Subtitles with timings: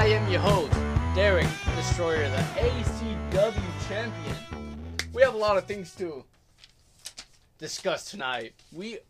[0.00, 0.72] I am your host,
[1.14, 1.46] Derek
[1.76, 4.36] Destroyer, the ACW champion.
[5.12, 6.24] We have a lot of things to
[7.58, 8.54] discuss tonight.
[8.72, 9.00] We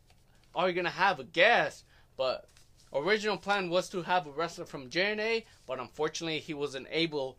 [0.52, 1.84] are gonna have a guest,
[2.16, 2.48] but
[2.92, 7.38] original plan was to have a wrestler from JNA, but unfortunately he wasn't able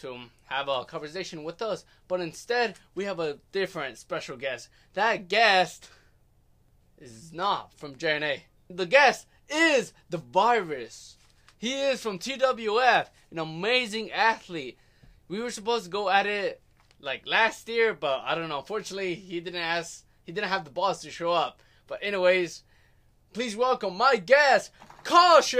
[0.00, 1.84] to have a conversation with us.
[2.08, 4.70] But instead, we have a different special guest.
[4.94, 5.88] That guest
[6.98, 8.40] is not from JNA.
[8.68, 11.17] The guest is the virus.
[11.58, 14.78] He is from TWF, an amazing athlete.
[15.26, 16.62] We were supposed to go at it
[17.00, 18.60] like last year, but I don't know.
[18.60, 20.04] Unfortunately, he didn't ask.
[20.22, 21.60] He didn't have the balls to show up.
[21.88, 22.62] But anyways,
[23.32, 24.70] please welcome my guest,
[25.02, 25.58] Caution.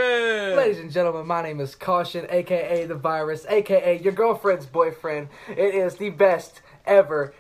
[0.57, 5.29] Ladies and gentlemen, my name is Caution, aka the virus, aka your girlfriend's boyfriend.
[5.49, 7.35] It is the best ever,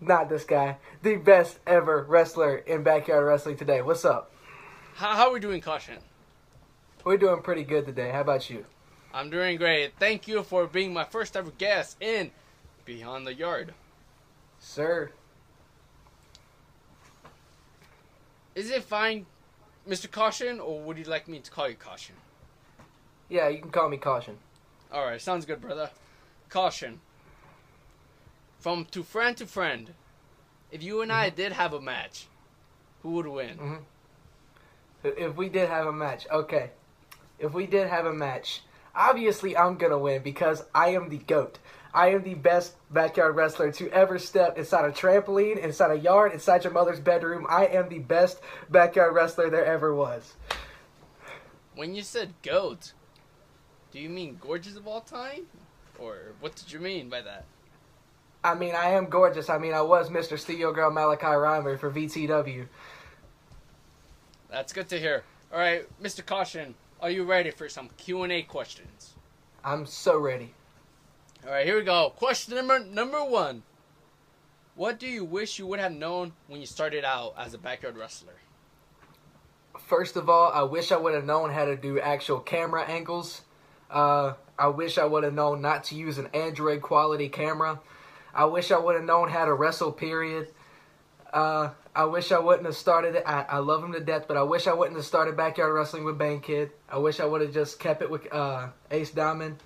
[0.00, 3.82] not this guy, the best ever wrestler in backyard wrestling today.
[3.82, 4.32] What's up?
[4.94, 5.98] How, how are we doing, Caution?
[7.04, 8.10] We're doing pretty good today.
[8.10, 8.64] How about you?
[9.12, 9.92] I'm doing great.
[9.98, 12.30] Thank you for being my first ever guest in
[12.84, 13.74] Beyond the Yard.
[14.58, 15.10] Sir,
[18.54, 19.26] Is it fine,
[19.88, 20.08] Mr.
[20.08, 22.14] Caution, or would you like me to call you Caution?
[23.28, 24.38] yeah, you can call me Caution.
[24.92, 25.90] All right, sounds good, brother.
[26.48, 27.00] Caution.
[28.60, 29.92] From to friend to friend,
[30.70, 32.26] if you and I did have a match,
[33.02, 33.58] who would win?
[33.58, 33.84] Mhm.
[35.18, 36.70] If we did have a match, okay.
[37.38, 38.62] If we did have a match,
[38.94, 41.58] obviously I'm gonna win because I am the GOAT.
[41.92, 46.32] I am the best backyard wrestler to ever step inside a trampoline, inside a yard,
[46.32, 47.46] inside your mother's bedroom.
[47.48, 50.34] I am the best backyard wrestler there ever was.
[51.76, 52.92] When you said goat,
[53.92, 55.46] do you mean gorgeous of all time,
[55.98, 57.44] or what did you mean by that?
[58.42, 59.48] I mean, I am gorgeous.
[59.48, 60.38] I mean, I was Mr.
[60.38, 62.66] Steel Girl Malachi Reimer for VTW.
[64.50, 65.22] That's good to hear.
[65.52, 66.26] All right, Mr.
[66.26, 69.14] Caution, are you ready for some Q and A questions?
[69.64, 70.54] I'm so ready.
[71.44, 72.12] All right, here we go.
[72.16, 73.62] Question number number one.
[74.76, 77.96] What do you wish you would have known when you started out as a backyard
[77.96, 78.34] wrestler?
[79.86, 83.42] First of all, I wish I would have known how to do actual camera angles.
[83.90, 87.80] Uh, I wish I would have known not to use an Android quality camera.
[88.34, 90.48] I wish I would have known how to wrestle, period.
[91.32, 93.24] Uh, I wish I wouldn't have started it.
[93.26, 96.04] I, I love him to death, but I wish I wouldn't have started backyard wrestling
[96.04, 96.70] with Bane Kid.
[96.94, 99.56] I wish I would have just kept it with uh, Ace Diamond.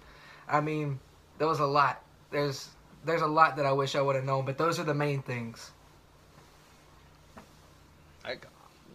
[0.48, 0.98] I mean,
[1.36, 2.02] there was a lot.
[2.30, 2.70] There's
[3.04, 5.20] there's a lot that I wish I would have known, but those are the main
[5.20, 5.70] things.
[8.24, 8.36] I,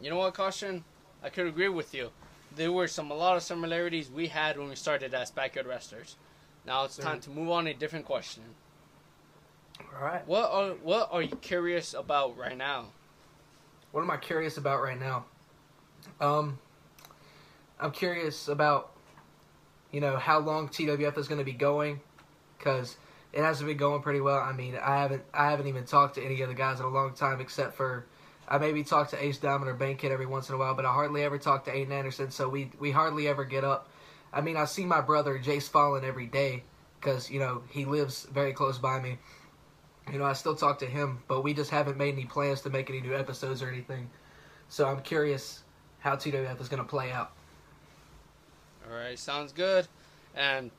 [0.02, 0.84] you know what, caution?
[1.24, 2.10] I could agree with you.
[2.56, 6.16] There were some a lot of similarities we had when we started as backyard wrestlers.
[6.66, 8.42] Now it's time to move on to a different question.
[9.80, 10.28] All right.
[10.28, 12.86] What are what are you curious about right now?
[13.92, 15.26] What am I curious about right now?
[16.20, 16.58] Um,
[17.84, 18.94] I'm curious about,
[19.92, 22.00] you know, how long TWF is going to be going,
[22.58, 22.96] because
[23.34, 24.40] it hasn't been going pretty well.
[24.40, 26.90] I mean, I haven't I haven't even talked to any of the guys in a
[26.90, 28.06] long time, except for
[28.48, 30.94] I maybe talk to Ace Diamond or Bankhead every once in a while, but I
[30.94, 32.32] hardly ever talk to Aiden Anderson.
[32.32, 33.90] So we we hardly ever get up.
[34.32, 36.64] I mean, I see my brother Jace Fallen every day,
[37.02, 39.18] because you know he lives very close by me.
[40.10, 42.70] You know, I still talk to him, but we just haven't made any plans to
[42.70, 44.10] make any new episodes or anything.
[44.70, 45.64] So I'm curious
[46.00, 47.34] how TWF is going to play out.
[48.90, 49.88] All right, sounds good.
[50.36, 50.72] And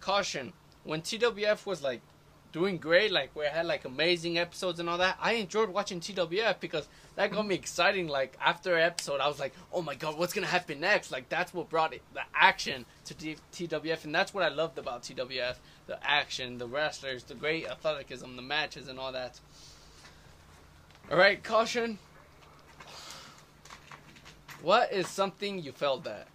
[0.00, 0.52] caution,
[0.84, 2.00] when TWF was like
[2.52, 6.60] doing great, like we had like amazing episodes and all that, I enjoyed watching TWF
[6.60, 8.08] because that got me exciting.
[8.08, 11.10] Like after episode, I was like, oh my god, what's gonna happen next?
[11.10, 14.78] Like that's what brought it, the action to T- TWF, and that's what I loved
[14.78, 19.38] about TWF: the action, the wrestlers, the great athleticism, the matches, and all that.
[21.10, 21.98] All right, caution.
[24.62, 26.28] What is something you failed at?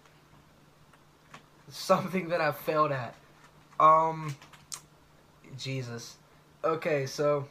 [1.68, 3.14] Something that I failed at.
[3.80, 4.34] Um,
[5.58, 6.16] Jesus.
[6.64, 7.46] Okay, so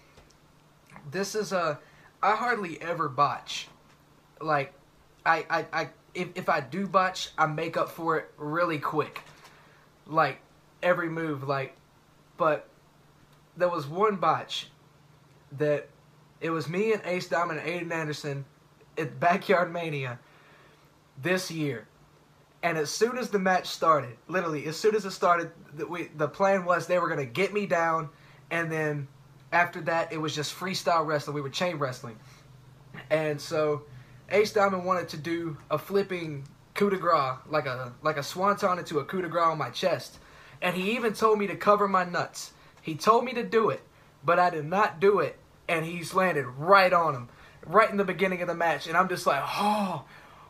[1.12, 1.80] this is a.
[2.22, 3.68] I hardly ever botch.
[4.42, 4.74] Like,
[5.26, 9.22] I, I, I if, if I do botch, I make up for it really quick.
[10.08, 10.40] Like,
[10.82, 11.76] every move, like,
[12.38, 12.68] but
[13.58, 14.70] there was one botch
[15.58, 15.88] that
[16.42, 18.46] it was me and Ace Diamond and Aiden Anderson
[18.98, 20.20] at Backyard Mania
[21.22, 21.88] this year.
[22.64, 26.10] And as soon as the match started, literally, as soon as it started, the, we,
[26.18, 28.10] the plan was they were going to get me down,
[28.50, 29.08] and then
[29.52, 31.36] after that, it was just freestyle wrestling.
[31.36, 32.18] We were chain wrestling.
[33.10, 33.84] And so
[34.30, 38.80] Ace Diamond wanted to do a flipping coup de grace, like a, like a swanton
[38.80, 40.18] into a coup de grace on my chest.
[40.62, 42.54] And he even told me to cover my nuts.
[42.82, 43.82] He told me to do it,
[44.24, 45.38] but I did not do it.
[45.68, 47.30] And he's landed right on him,
[47.66, 48.88] right in the beginning of the match.
[48.88, 50.06] And I'm just like, oh,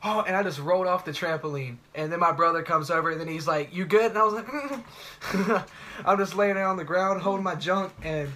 [0.05, 1.77] oh, and I just rolled off the trampoline.
[1.95, 4.33] And then my brother comes over, and then he's like, "You good?" And I was
[4.33, 5.67] like, mm.
[6.05, 8.31] "I'm just laying there on the ground holding my junk." And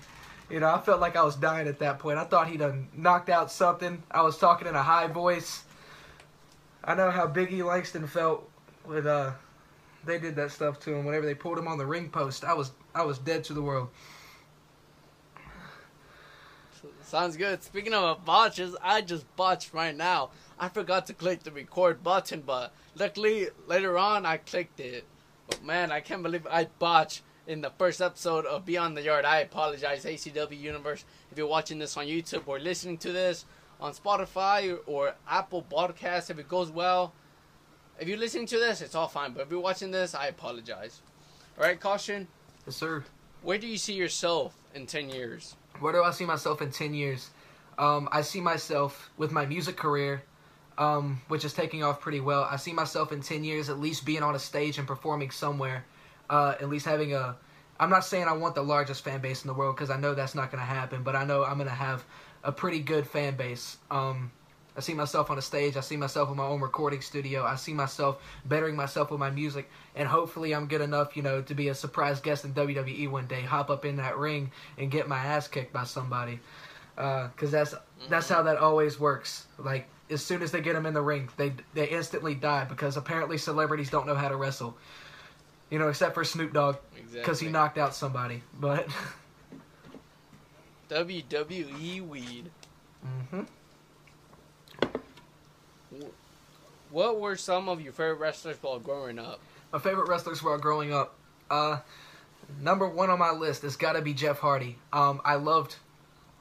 [0.49, 2.17] you know, I felt like I was dying at that point.
[2.17, 4.01] I thought he'd done knocked out something.
[4.09, 5.63] I was talking in a high voice.
[6.83, 8.49] I know how Biggie Langston felt
[8.85, 9.31] with uh,
[10.05, 11.05] they did that stuff to him.
[11.05, 13.61] Whenever they pulled him on the ring post, I was I was dead to the
[13.61, 13.89] world.
[17.03, 17.63] Sounds good.
[17.63, 20.31] Speaking of botches, I just botched right now.
[20.59, 25.05] I forgot to click the record button, but luckily later on I clicked it.
[25.47, 29.25] But man, I can't believe I botched in the first episode of Beyond the Yard.
[29.25, 31.03] I apologize, ACW Universe.
[31.31, 33.45] If you're watching this on YouTube or listening to this
[33.81, 37.13] on Spotify or Apple Podcast, if it goes well,
[37.99, 39.33] if you're listening to this, it's all fine.
[39.33, 41.01] But if you're watching this, I apologize.
[41.57, 42.27] All right, caution.
[42.65, 43.03] Yes, sir.
[43.41, 45.55] Where do you see yourself in 10 years?
[45.79, 47.29] Where do I see myself in 10 years?
[47.77, 50.23] Um, I see myself with my music career,
[50.77, 52.47] um, which is taking off pretty well.
[52.49, 55.85] I see myself in 10 years at least being on a stage and performing somewhere.
[56.29, 57.37] Uh, at least having a.
[57.79, 60.13] I'm not saying I want the largest fan base in the world because I know
[60.13, 62.03] that's not going to happen, but I know I'm going to have
[62.43, 63.77] a pretty good fan base.
[63.89, 64.31] Um,
[64.77, 65.75] I see myself on a stage.
[65.75, 67.43] I see myself in my own recording studio.
[67.43, 71.41] I see myself bettering myself with my music, and hopefully, I'm good enough, you know,
[71.41, 73.41] to be a surprise guest in WWE one day.
[73.41, 76.39] Hop up in that ring and get my ass kicked by somebody,
[76.95, 77.75] because uh, that's
[78.09, 79.47] that's how that always works.
[79.57, 82.95] Like as soon as they get them in the ring, they they instantly die because
[82.95, 84.77] apparently celebrities don't know how to wrestle.
[85.69, 87.47] You know, except for Snoop Dogg, because Exactly.
[87.47, 88.41] he knocked out somebody.
[88.59, 88.87] But
[90.89, 92.49] WWE weed.
[93.03, 93.41] hmm
[96.91, 99.39] What were some of your favorite wrestlers while growing up?
[99.71, 101.15] My favorite wrestlers while growing up.
[101.49, 101.79] Uh,
[102.61, 104.77] number one on my list has got to be Jeff Hardy.
[104.91, 105.75] Um, I loved,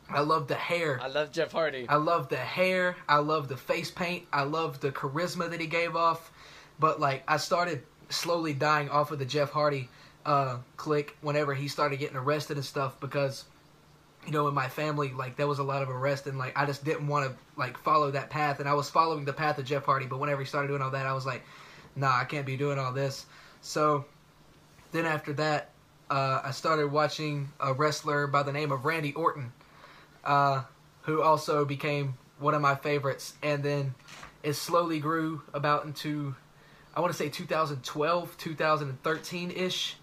[0.09, 0.99] I loved the hair.
[1.03, 1.87] I love Jeff Hardy.
[1.89, 2.97] I loved the hair.
[3.09, 4.25] I loved the face paint.
[4.33, 6.31] I loved the charisma that he gave off.
[6.79, 9.89] But like, I started slowly dying off of the Jeff Hardy
[10.25, 13.45] uh, click whenever he started getting arrested and stuff because.
[14.27, 16.67] You know, in my family, like there was a lot of arrest, and like I
[16.67, 19.65] just didn't want to like follow that path, and I was following the path of
[19.65, 20.07] Jeff Hardy.
[20.07, 21.43] But whenever he started doing all that, I was like,
[21.97, 23.27] nah, I can't be doing all this.
[23.61, 24.05] So
[24.93, 25.71] then after that,
[26.11, 29.53] uh, I started watching a wrestler by the name of Randy Orton,
[30.25, 30.63] uh,
[31.03, 33.35] who also became one of my favorites.
[33.43, 33.95] And then
[34.43, 36.35] it slowly grew about into,
[36.95, 39.97] I want to say 2012, 2013 ish.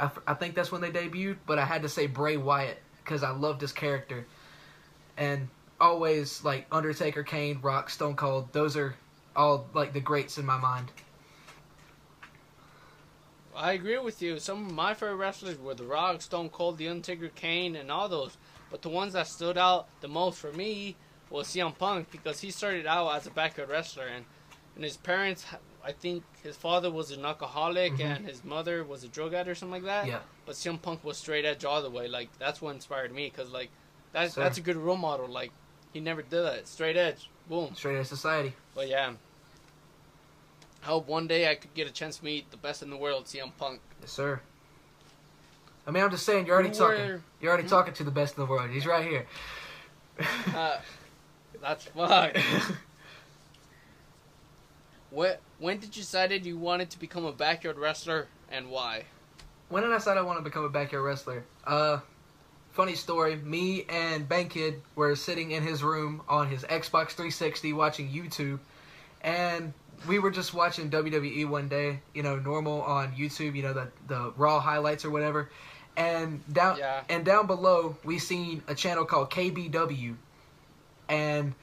[0.00, 3.30] I, think that's when they debuted, but I had to say Bray Wyatt because I
[3.30, 4.26] loved his character.
[5.16, 5.48] And
[5.80, 8.94] always like Undertaker, Kane, Rock, Stone Cold, those are
[9.34, 10.92] all like the greats in my mind.
[13.56, 14.38] I agree with you.
[14.38, 18.08] Some of my favorite wrestlers were The Rock, Stone Cold, The Undertaker, Kane, and all
[18.08, 18.36] those.
[18.70, 20.94] But the ones that stood out the most for me
[21.30, 24.26] was CM Punk because he started out as a backyard wrestler, and,
[24.76, 25.44] and his parents,
[25.88, 28.00] I think his father was an alcoholic Mhm.
[28.16, 30.06] and his mother was a drug addict or something like that.
[30.06, 30.20] Yeah.
[30.44, 32.06] But CM Punk was straight edge all the way.
[32.08, 33.70] Like that's what inspired me because like
[34.12, 34.44] that's Sure.
[34.44, 35.26] that's a good role model.
[35.26, 35.50] Like
[35.94, 36.68] he never did that.
[36.68, 37.74] Straight edge, boom.
[37.74, 38.52] Straight Edge Society.
[38.74, 39.14] But yeah.
[40.82, 42.96] I hope one day I could get a chance to meet the best in the
[42.96, 43.80] world, CM Punk.
[44.02, 44.40] Yes, sir.
[45.86, 47.22] I mean, I'm just saying, you're already talking.
[47.40, 47.70] You're already Hmm?
[47.70, 48.68] talking to the best in the world.
[48.70, 49.26] He's right here.
[50.54, 50.78] Uh,
[51.62, 52.36] that's fuck.
[55.10, 55.40] What?
[55.58, 59.04] When did you decide you wanted to become a backyard wrestler and why?
[59.68, 61.44] when did I decide I want to become a backyard wrestler?
[61.66, 61.98] Uh,
[62.72, 63.36] funny story.
[63.36, 68.60] Me and Bankid were sitting in his room on his Xbox 360 watching YouTube,
[69.22, 69.74] and
[70.06, 72.00] we were just watching WWE one day.
[72.14, 73.56] You know, normal on YouTube.
[73.56, 75.50] You know, the the Raw highlights or whatever.
[75.98, 77.02] And down Yeah.
[77.10, 80.14] and down below, we seen a channel called KBW,
[81.08, 81.54] and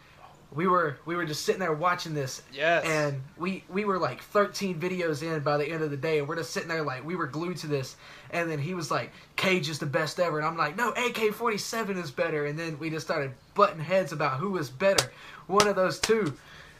[0.55, 2.41] we were we were just sitting there watching this.
[2.51, 2.85] Yes.
[2.85, 6.27] and we we were like 13 videos in by the end of the day and
[6.27, 7.97] we're just sitting there like we were glued to this.
[8.31, 10.37] And then he was like cage is the best ever.
[10.37, 12.45] And i'm like no ak-47 is better.
[12.45, 15.11] And then we just started butting heads about who was better.
[15.47, 16.33] One of those two.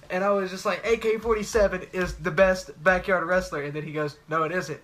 [0.10, 3.64] And i was just like ak-47 is the best backyard wrestler.
[3.64, 4.80] And then he goes no it isn't.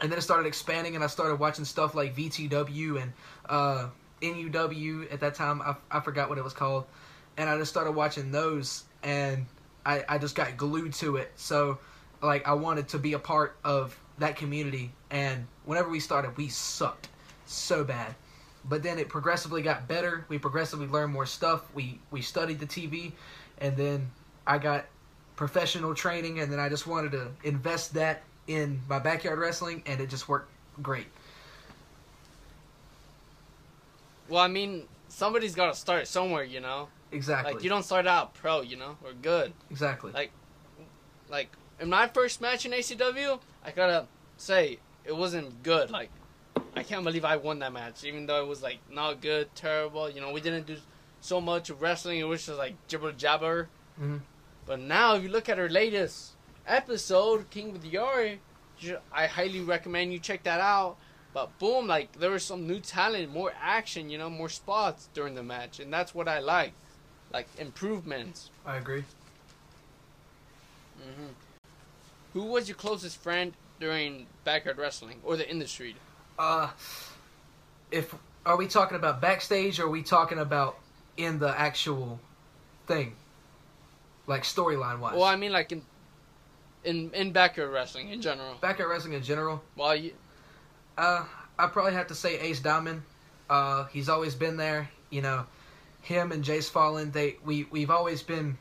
[0.00, 3.12] And then it started expanding and i started watching stuff like vtw and
[3.48, 3.88] uh,
[4.22, 5.60] nuw at that time.
[5.60, 6.86] I, I forgot what it was called
[7.36, 9.46] and I just started watching those, and
[9.84, 11.32] I, I just got glued to it.
[11.36, 11.78] So,
[12.22, 14.92] like, I wanted to be a part of that community.
[15.10, 17.08] And whenever we started, we sucked
[17.46, 18.14] so bad.
[18.68, 20.24] But then it progressively got better.
[20.28, 21.62] We progressively learned more stuff.
[21.72, 23.12] We we studied the TV,
[23.58, 24.10] and then
[24.44, 24.86] I got
[25.36, 30.00] professional training, and then I just wanted to invest that in my backyard wrestling, and
[30.00, 30.50] it just worked
[30.82, 31.06] great.
[34.28, 36.88] well, I mean, somebody's got to start somewhere, you know.
[37.12, 37.54] Exactly.
[37.54, 39.52] Like you don't start out pro, you know, or good.
[39.70, 40.12] exactly.
[40.12, 40.32] Like
[41.28, 45.90] like in my first match in ACW, I gotta say it wasn't good.
[45.90, 46.10] Like
[46.74, 50.10] I can't believe I won that match, even though it was like not good, terrible.
[50.10, 50.76] You know, we didn't do
[51.20, 52.18] so much wrestling.
[52.18, 53.68] It was just like jibber jabber.
[54.00, 54.20] Mhm.
[54.66, 56.32] But now, if you look at her latest
[56.66, 58.38] episode, King with Yari,
[59.12, 60.96] I highly recommend you check that out.
[61.32, 65.34] But boom, like there was some new talent, more action, you know, more spots during
[65.34, 66.72] the match, and that's what I like,
[67.32, 68.50] like improvements.
[68.64, 69.04] I agree.
[70.98, 71.26] hmm
[72.32, 75.96] Who was your closest friend during backyard wrestling or the industry?
[76.38, 76.70] Uh,
[77.90, 78.14] if
[78.44, 80.76] are we talking about backstage or are we talking about
[81.16, 82.20] in the actual
[82.86, 83.14] thing,
[84.26, 85.14] like storyline wise?
[85.14, 85.82] Well, I mean, like in
[86.84, 88.54] in in backyard wrestling in general.
[88.60, 90.12] Backyard wrestling in general, Well, you,
[90.96, 91.24] uh,
[91.58, 93.02] I probably have to say Ace Diamond.
[93.50, 94.88] Uh, he's always been there.
[95.10, 95.46] You know,
[96.06, 97.10] him and Jace Fallen.
[97.10, 98.56] They we we've always been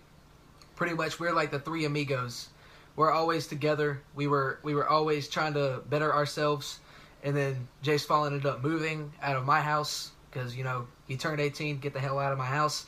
[0.75, 2.50] pretty much we're like the three amigos.
[2.96, 4.02] We're always together.
[4.16, 6.80] We were we were always trying to better ourselves.
[7.24, 11.18] And then Jace Fallen ended up moving out of my house because you know he
[11.18, 11.80] turned 18.
[11.80, 12.88] Get the hell out of my house.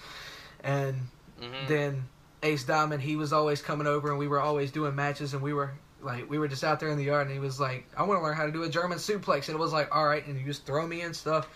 [0.63, 0.95] And
[1.39, 1.67] mhm.
[1.67, 2.07] then
[2.41, 5.53] Ace Diamond, he was always coming over, and we were always doing matches, and we
[5.53, 5.71] were
[6.01, 8.19] like, we were just out there in the yard, and he was like, I want
[8.19, 10.35] to learn how to do a German suplex, and it was like, all right, and
[10.35, 11.47] he just throw me and stuff.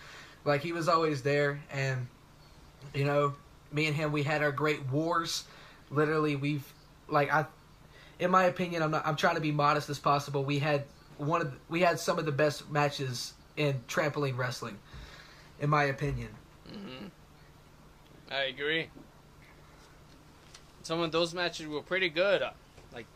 [0.44, 2.06] Like he was always there, and
[2.94, 3.34] you know,
[3.72, 5.44] me and him, we had our great wars.
[5.90, 6.64] Literally, we've
[7.08, 7.46] like I,
[8.18, 10.44] in my opinion, I'm not, I'm trying to be modest as possible.
[10.44, 10.84] We had
[11.18, 14.78] one of the, we had some of the best matches in trampoline wrestling,
[15.60, 16.28] in my opinion.
[16.68, 17.06] hmm
[18.30, 18.88] I agree.
[20.82, 22.42] Some of those matches were pretty good.
[22.94, 23.06] Like,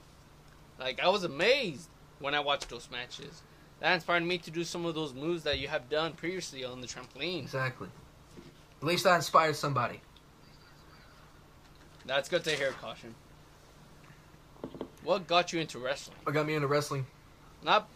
[0.79, 3.43] like I was amazed when I watched those matches.
[3.81, 6.81] That inspired me to do some of those moves that you have done previously on
[6.81, 7.41] the trampoline.
[7.43, 7.89] Exactly.
[8.81, 10.01] At least I inspired somebody.
[12.05, 13.15] That's good to hear, Caution.
[15.03, 16.17] What got you into wrestling?
[16.25, 17.07] What got me into wrestling?
[17.65, 17.89] Not.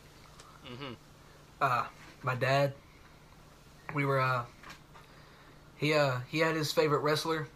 [0.64, 0.94] hmm
[1.60, 1.84] uh
[2.22, 2.72] my dad
[3.94, 4.44] we were uh
[5.76, 7.46] he uh he had his favorite wrestler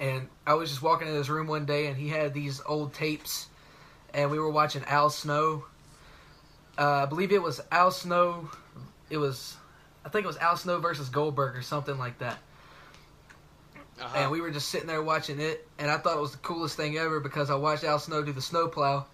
[0.00, 2.94] and I was just walking in his room one day and he had these old
[2.94, 3.48] tapes
[4.14, 5.64] and we were watching Al Snow
[6.78, 8.48] uh I believe it was Al Snow
[9.10, 9.57] it was
[10.08, 12.38] I think it was Al Snow versus Goldberg or something like that
[14.00, 14.16] Uh-huh.
[14.16, 16.76] and we were just sitting there watching it, and I thought it was the coolest
[16.78, 19.04] thing ever because I watched Al Snow do the snowplow.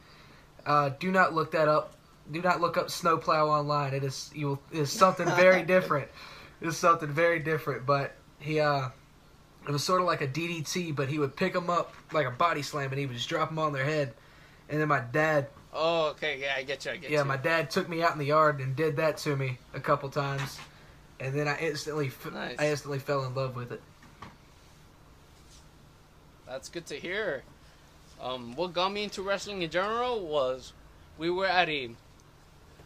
[0.64, 1.94] Uh, do not look that up.
[2.30, 3.92] Do not look up snowplow online.
[3.92, 6.08] It is you will, it is something very different.
[6.60, 7.84] It's something very different.
[7.86, 8.88] But he uh,
[9.66, 12.30] it was sort of like a DDT, but he would pick them up like a
[12.30, 14.14] body slam, and he would just drop them on their head.
[14.68, 16.92] And then my dad, oh, okay, yeah, I get you.
[16.92, 17.24] I get yeah, you.
[17.24, 20.08] my dad took me out in the yard and did that to me a couple
[20.08, 20.58] times,
[21.21, 22.56] and then I instantly, f- Nice.
[22.59, 23.80] I instantly fell in love with it.
[26.47, 27.42] That's good to hear.
[28.21, 30.73] Um, what got me into wrestling in general was
[31.18, 31.90] we were at a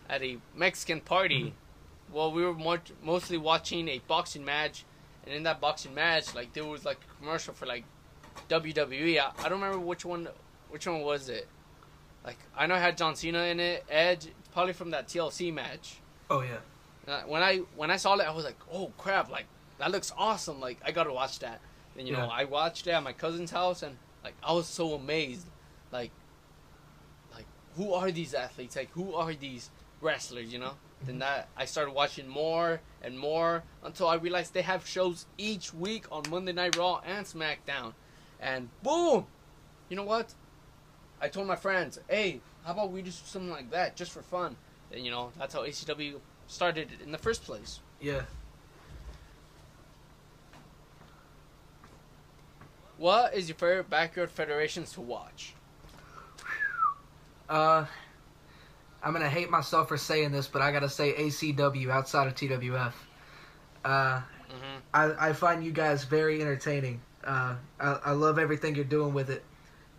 [0.09, 1.53] at a Mexican party.
[2.13, 4.85] Well, we were more, mostly watching a boxing match,
[5.27, 7.85] and in that boxing match, like there was like a commercial for like
[8.49, 9.19] WWE.
[9.19, 10.29] I, I don't remember which one.
[10.71, 11.47] Which one was it?
[12.25, 13.85] Like I know it had John Cena in it.
[13.91, 15.99] Edge, probably from that TLC match.
[16.31, 16.59] Oh yeah.
[17.09, 19.31] Uh, when I when I saw it, I was like, "Oh crap!
[19.31, 19.47] Like
[19.79, 20.61] that looks awesome!
[20.61, 21.61] Like I gotta watch that."
[21.97, 24.95] And you know, I watched it at my cousin's house, and like I was so
[24.95, 25.47] amazed.
[25.91, 26.11] Like,
[27.33, 27.47] like
[27.77, 28.77] who are these athletes?
[28.77, 30.53] Like who are these wrestlers?
[30.53, 30.75] You know.
[31.05, 35.73] Then that I started watching more and more until I realized they have shows each
[35.73, 37.95] week on Monday Night Raw and SmackDown,
[38.41, 39.27] and boom,
[39.89, 40.35] you know what?
[41.21, 44.57] I told my friends, "Hey, how about we do something like that just for fun?"
[44.93, 47.79] And you know, that's how ACW started it in the first place.
[48.01, 48.23] Yeah.
[52.97, 55.55] What is your favorite backyard federations to watch?
[57.49, 57.87] Uh,
[59.03, 62.93] I'm gonna hate myself for saying this, but I gotta say ACW outside of TWF.
[63.85, 64.79] Uh, Mm-hmm.
[64.95, 67.01] I, I find you guys very entertaining.
[67.25, 69.45] Uh, I, I love everything you're doing with it.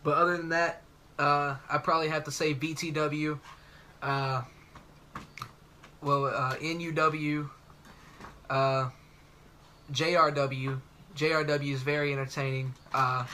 [0.03, 0.81] But other than that,
[1.19, 3.39] uh, I probably have to say BTW.
[4.01, 4.41] Uh,
[6.01, 7.49] well, uh, NUW,
[8.49, 8.89] uh,
[9.91, 10.79] JRW.
[11.15, 12.73] JRW is very entertaining.
[12.93, 13.25] Uh,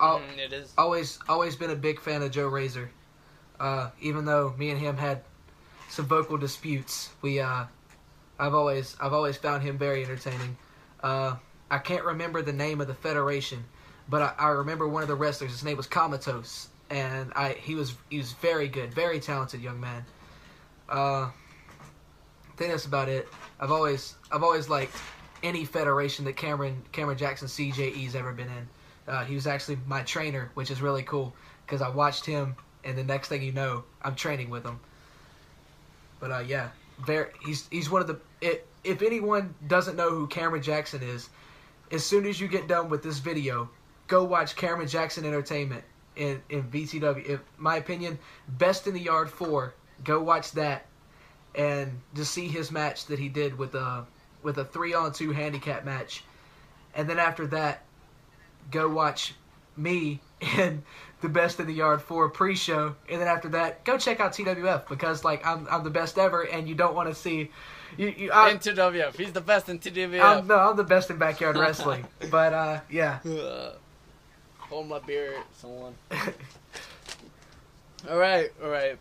[0.00, 0.72] Mhm, it is.
[0.78, 2.90] always always been a big fan of Joe Razor.
[3.58, 5.22] Uh, even though me and him had
[5.90, 7.64] some vocal disputes, we uh,
[8.38, 10.56] I've always I've always found him very entertaining.
[11.02, 11.36] Uh,
[11.70, 13.62] I can't remember the name of the federation,
[14.08, 15.50] but I, I remember one of the wrestlers.
[15.50, 19.78] His name was Comatose, and I he was he was very good, very talented young
[19.80, 20.06] man.
[20.88, 21.28] Uh,
[22.60, 23.26] think that's about it.
[23.58, 24.94] I've always I've always liked
[25.42, 28.68] any federation that Cameron Cameron Jackson CJE's ever been in.
[29.08, 32.98] Uh, he was actually my trainer, which is really cool because I watched him, and
[32.98, 34.78] the next thing you know, I'm training with him.
[36.20, 36.68] But uh, yeah,
[37.04, 38.20] very he's he's one of the.
[38.42, 41.30] It, if anyone doesn't know who Cameron Jackson is,
[41.90, 43.70] as soon as you get done with this video,
[44.06, 45.84] go watch Cameron Jackson Entertainment
[46.16, 47.26] in in VTW.
[47.26, 49.72] In my opinion, best in the yard four.
[50.04, 50.86] Go watch that,
[51.54, 54.06] and to see his match that he did with a
[54.42, 56.24] with a three on two handicap match,
[56.94, 57.84] and then after that,
[58.70, 59.34] go watch
[59.76, 60.20] me
[60.56, 60.82] and
[61.20, 64.88] the best in the yard four pre-show, and then after that, go check out TWF
[64.88, 67.50] because like I'm I'm the best ever, and you don't want to see.
[67.96, 69.16] You, you, in TWF.
[69.16, 70.22] He's the best in TWF.
[70.22, 72.06] I'm, no, I'm the best in backyard wrestling.
[72.30, 73.72] but uh, yeah, Uh,
[74.58, 75.94] hold my beer, someone.
[78.08, 78.96] all right, all right.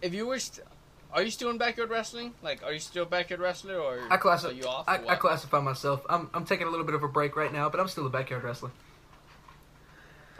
[0.00, 0.66] If you st-
[1.12, 2.34] are you still in backyard wrestling?
[2.42, 4.84] Like, are you still a backyard wrestler, or I classify are you off?
[4.88, 6.04] I, I classify myself.
[6.08, 8.10] I'm I'm taking a little bit of a break right now, but I'm still a
[8.10, 8.70] backyard wrestler.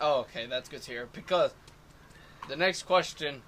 [0.00, 1.08] Oh, okay, that's good to hear.
[1.12, 1.52] Because
[2.48, 3.42] the next question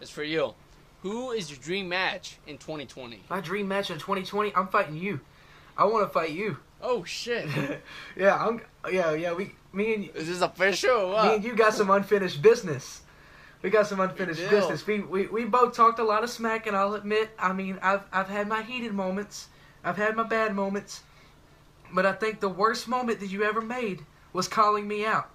[0.00, 0.54] is for you.
[1.02, 3.24] Who is your dream match in 2020?
[3.28, 5.20] My dream match in 2020, I'm fighting you.
[5.76, 6.56] I want to fight you.
[6.82, 7.48] Oh shit!
[8.16, 8.60] yeah, I'm.
[8.90, 9.32] Yeah, yeah.
[9.32, 10.90] We, me and is this official?
[10.90, 11.26] Or what?
[11.26, 13.02] me and you got some unfinished business.
[13.64, 14.86] We got some unfinished business.
[14.86, 18.02] We, we we both talked a lot of smack, and I'll admit, I mean, I've
[18.12, 19.48] I've had my heated moments,
[19.82, 21.02] I've had my bad moments,
[21.90, 24.04] but I think the worst moment that you ever made
[24.34, 25.30] was calling me out.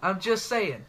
[0.00, 0.84] I'm just saying,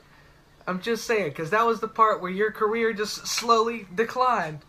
[0.67, 4.59] I'm just saying, because that was the part where your career just slowly declined,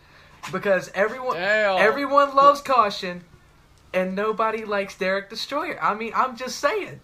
[0.51, 1.77] because everyone Damn.
[1.77, 3.23] everyone loves caution,
[3.93, 5.79] and nobody likes Derek Destroyer.
[5.79, 7.01] I mean, I'm just saying.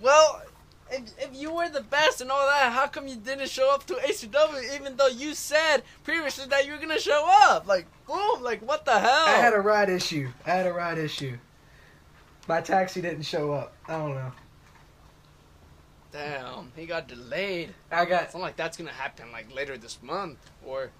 [0.00, 0.42] Well,
[0.92, 3.86] if, if you were the best and all that, how come you didn't show up
[3.86, 7.66] to ACW even though you said previously that you were gonna show up?
[7.66, 9.26] Like, boom, like what the hell?
[9.26, 10.28] I had a ride issue.
[10.46, 11.36] I had a ride issue.
[12.48, 13.72] My taxi didn't show up.
[13.88, 14.32] I don't know.
[16.12, 17.72] Damn, he got delayed.
[17.90, 20.90] I got It's not like that's gonna happen like later this month or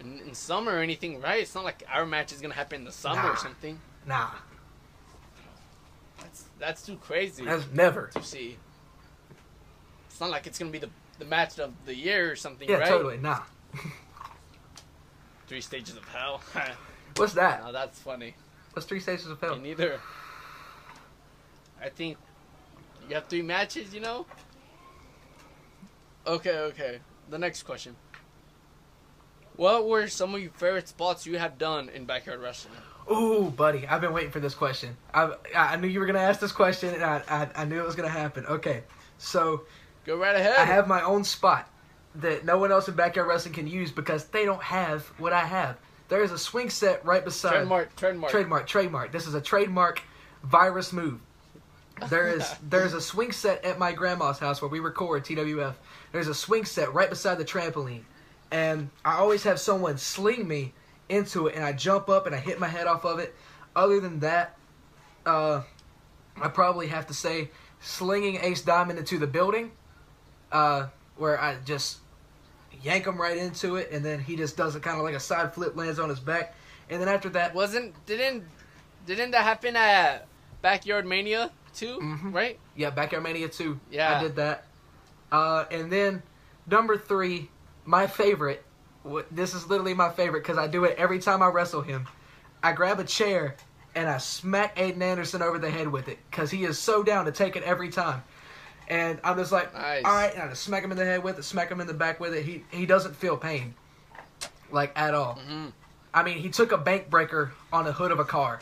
[0.00, 1.40] in, in summer or anything, right?
[1.42, 3.32] It's not like our match is gonna happen in the summer Nah.
[3.32, 3.80] or something.
[4.06, 4.30] nah.
[6.20, 8.10] That's that's too crazy That's never.
[8.14, 8.56] to see.
[10.14, 12.76] It's not like it's gonna be the the match of the year or something, Yeah,
[12.76, 12.86] right?
[12.88, 13.16] totally.
[13.16, 13.40] Nah.
[15.48, 16.40] Three stages of hell.
[17.16, 17.64] What's that?
[17.64, 18.36] now that's funny.
[18.74, 19.56] What's three stages of hell?
[19.56, 20.00] Me neither.
[21.82, 22.16] I think
[23.08, 24.24] you have three matches, you know?
[26.28, 27.00] Okay, okay.
[27.28, 27.96] The next question.
[29.56, 32.76] What were some of your favorite spots you have done in backyard wrestling?
[33.10, 34.96] Ooh, buddy, I've been waiting for this question.
[35.12, 37.84] I I knew you were gonna ask this question, and I I, I knew it
[37.84, 38.46] was gonna happen.
[38.46, 38.84] Okay,
[39.18, 39.64] so
[40.04, 40.56] Go right ahead.
[40.56, 41.68] I have my own spot
[42.16, 45.44] that no one else in backyard wrestling can use because they don't have what I
[45.44, 45.76] have.
[46.08, 48.30] There is a swing set right beside trademark, trademark.
[48.30, 49.12] trademark trademark.
[49.12, 50.02] This is a trademark
[50.42, 51.20] virus move.
[52.08, 55.74] There is there's a swing set at my grandma's house where we record TWF.
[56.12, 58.02] There's a swing set right beside the trampoline,
[58.50, 60.74] and I always have someone sling me
[61.08, 63.34] into it, and I jump up and I hit my head off of it.
[63.74, 64.56] Other than that,
[65.26, 65.62] uh,
[66.40, 69.72] I probably have to say slinging Ace Diamond into the building,
[70.52, 71.98] uh, where I just
[72.82, 75.20] yank him right into it, and then he just does it kind of like a
[75.20, 76.54] side flip, lands on his back,
[76.90, 78.44] and then after that, Wasn't didn't
[79.06, 80.26] didn't that happen at
[80.62, 81.98] Backyard Mania too?
[82.00, 82.32] Mhm.
[82.34, 82.58] Right?
[82.76, 83.78] Yeah, Backyard Mania 2.
[83.90, 84.18] Yeah.
[84.18, 84.64] I did that.
[85.30, 86.22] Uh, and then
[86.70, 87.50] number three,
[87.84, 88.64] my favorite.
[89.30, 92.06] This is literally my favorite because I do it every time I wrestle him.
[92.62, 93.56] I grab a chair
[93.94, 97.26] and I smack Aiden Anderson over the head with it because he is so down
[97.26, 98.22] to take it every time.
[98.88, 100.04] And I'm just like, Nice.
[100.04, 101.86] all right, and I just smack him in the head with it, smack him in
[101.86, 102.44] the back with it.
[102.44, 103.74] He he doesn't feel pain,
[104.70, 105.34] like at all.
[105.34, 105.68] hmm
[106.12, 108.60] I mean, he took a bank breaker on the hood of a car,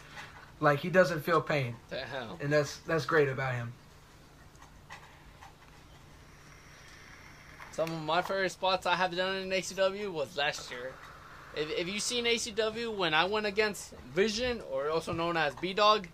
[0.61, 2.39] like he doesn't feel pain, The hell.
[2.41, 3.73] and that's that's great about him.
[7.73, 10.93] Some of my favorite spots I have done in ACW was last year.
[11.57, 15.73] If, if you seen ACW when I went against Vision, or also known as B
[15.73, 16.07] Dog,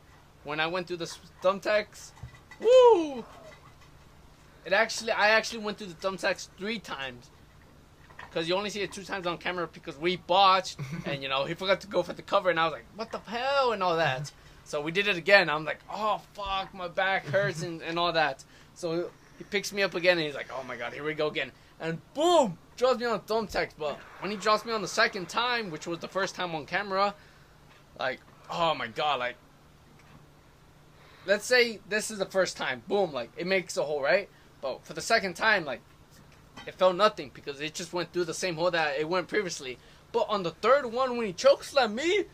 [0.45, 2.13] when I went through the thumbtacks,
[2.61, 3.25] woo!
[4.69, 7.31] It actually, I actually went through the thumbtacks three times.
[8.19, 10.77] Because you only see it two times on camera because we botched,
[11.07, 13.11] and you know, he forgot to go for the cover, and I was like, what
[13.11, 14.31] the hell, and all that.
[14.65, 15.49] So we did it again.
[15.49, 18.45] I'm like, oh fuck, my back hurts, and, and all that.
[18.75, 21.29] So he picks me up again and he's like, oh my god, here we go
[21.29, 21.51] again.
[21.81, 23.73] And boom, draws me on thumbtacks.
[23.79, 26.67] But when he draws me on the second time, which was the first time on
[26.67, 27.15] camera,
[27.99, 29.37] like, oh my god, like,
[31.25, 34.29] let's say this is the first time, boom, like, it makes a hole, right?
[34.61, 35.81] But for the second time, like,
[36.67, 39.79] it felt nothing because it just went through the same hole that it went previously.
[40.13, 42.25] But on the third one, when he chokeslammed me,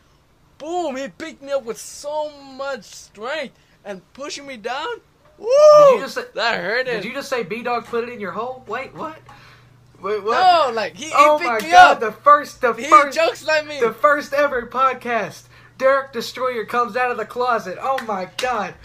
[0.57, 4.87] boom, he picked me up with so much strength and pushing me down.
[5.37, 5.47] Woo!
[5.79, 8.19] Did you just say- that hurt Did you just say B Dog put it in
[8.19, 8.63] your hole?
[8.67, 9.17] Wait, what?
[10.01, 10.67] Wait, what?
[10.67, 11.99] No, like he, he oh picked my me god, up.
[11.99, 13.79] the first, the he first, jokes like me.
[13.79, 15.43] the first ever podcast.
[15.77, 17.77] Derek Destroyer comes out of the closet.
[17.81, 18.75] Oh my god!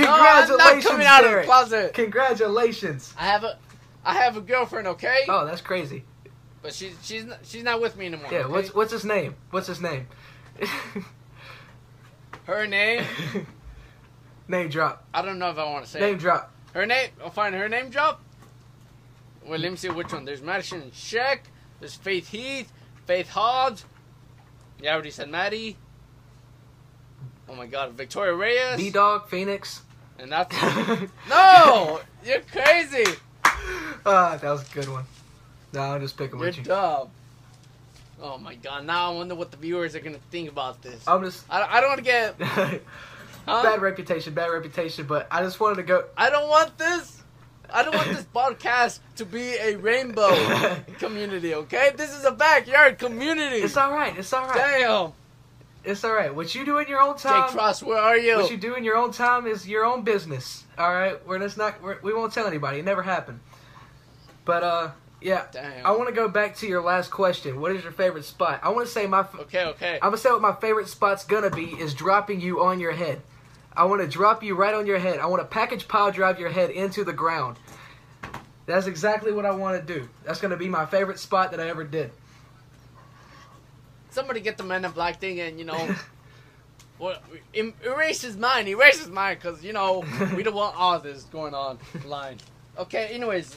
[0.00, 1.36] No, I'm Congratulations, not coming out Derek.
[1.36, 1.94] of the closet.
[1.94, 3.14] Congratulations.
[3.18, 3.58] I have a,
[4.04, 5.20] I have a girlfriend, okay?
[5.28, 6.04] Oh, that's crazy.
[6.62, 8.28] But she's she's not, she's not with me anymore.
[8.30, 8.52] Yeah, okay?
[8.52, 9.36] what's what's his name?
[9.50, 10.06] What's his name?
[12.44, 13.04] her name?
[14.48, 15.04] name drop.
[15.14, 16.00] I don't know if I want to say.
[16.00, 16.20] Name it.
[16.20, 16.52] drop.
[16.74, 17.10] Her name.
[17.22, 18.20] I'll find her name drop.
[19.46, 20.24] Well, let me see which one.
[20.24, 21.40] There's Madison Sheck.
[21.80, 22.72] There's Faith Heath.
[23.06, 23.84] Faith Hodge.
[24.82, 25.76] Yeah, I already said Maddie.
[27.48, 28.76] Oh my God, Victoria Reyes.
[28.76, 29.82] B Dog Phoenix.
[30.18, 30.54] And that's
[31.28, 33.04] no, you're crazy.
[34.04, 35.04] Ah, that was a good one.
[35.72, 36.64] No, I'm just picking You're with you.
[36.64, 37.08] dumb.
[38.20, 38.84] Oh my God!
[38.84, 41.06] Now I wonder what the viewers are gonna think about this.
[41.06, 42.82] I'm just I, I don't want to get.
[43.46, 43.62] Huh?
[43.62, 45.06] bad reputation, bad reputation.
[45.06, 46.04] But I just wanted to go.
[46.18, 47.22] I don't want this.
[47.70, 50.36] I don't want this podcast to be a rainbow
[50.98, 51.54] community.
[51.54, 53.56] Okay, this is a backyard community.
[53.56, 54.14] It's all right.
[54.18, 54.54] It's all right.
[54.80, 55.12] Damn.
[55.88, 56.34] It's all right.
[56.34, 57.52] What you do in your own time, Jake.
[57.52, 58.36] Frost, where are you?
[58.36, 60.64] What you do in your own time is your own business.
[60.76, 61.26] All right.
[61.26, 61.80] We're just not.
[61.82, 62.80] We're, we won't tell anybody.
[62.80, 63.40] It never happened.
[64.44, 64.90] But uh,
[65.22, 65.46] yeah.
[65.50, 65.86] Damn.
[65.86, 67.58] I want to go back to your last question.
[67.60, 68.60] What is your favorite spot?
[68.62, 69.20] I want to say my.
[69.20, 69.94] f- Okay, okay.
[69.94, 73.22] I'm gonna say what my favorite spot's gonna be is dropping you on your head.
[73.74, 75.20] I want to drop you right on your head.
[75.20, 77.56] I want to package pile drive your head into the ground.
[78.66, 80.06] That's exactly what I want to do.
[80.24, 82.10] That's gonna be my favorite spot that I ever did.
[84.10, 85.94] Somebody get the Men in Black thing and you know,
[87.54, 88.68] em- erase his mind.
[88.68, 92.38] Erase his mind, cause you know we don't want all this going on line.
[92.78, 93.08] Okay.
[93.08, 93.56] Anyways,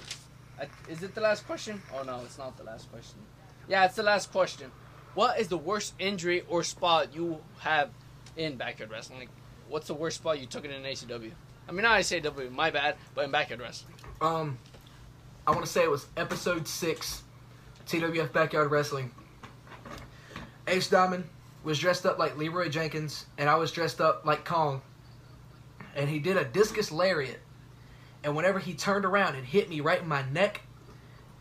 [0.89, 1.81] is it the last question?
[1.97, 3.19] Oh no, it's not the last question.
[3.67, 4.71] Yeah, it's the last question.
[5.13, 7.89] What is the worst injury or spot you have
[8.37, 9.19] in backyard wrestling?
[9.19, 9.29] Like,
[9.67, 11.31] what's the worst spot you took it in ACW?
[11.67, 13.93] I mean, not ACW, my bad, but in backyard wrestling.
[14.21, 14.57] Um,
[15.45, 17.23] I want to say it was episode six,
[17.87, 19.11] TWF Backyard Wrestling.
[20.67, 21.25] Ace Diamond
[21.63, 24.81] was dressed up like Leroy Jenkins, and I was dressed up like Kong.
[25.95, 27.39] And he did a discus lariat,
[28.23, 30.61] and whenever he turned around and hit me right in my neck,